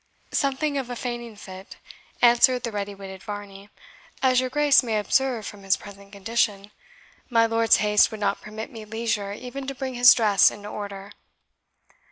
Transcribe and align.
"Something 0.31 0.79
of 0.79 0.89
a 0.89 0.95
fainting 0.95 1.35
fit," 1.35 1.77
answered 2.23 2.63
the 2.63 2.71
ready 2.71 2.95
witted 2.95 3.21
Varney, 3.21 3.69
"as 4.23 4.39
your 4.39 4.49
Grace 4.49 4.81
may 4.81 4.97
observe 4.97 5.45
from 5.45 5.61
his 5.61 5.77
present 5.77 6.11
condition. 6.11 6.71
My 7.29 7.45
lord's 7.45 7.77
haste 7.77 8.09
would 8.09 8.19
not 8.19 8.41
permit 8.41 8.71
me 8.71 8.83
leisure 8.83 9.31
even 9.31 9.67
to 9.67 9.75
bring 9.75 9.93
his 9.93 10.15
dress 10.15 10.49
into 10.49 10.69
order." 10.69 11.11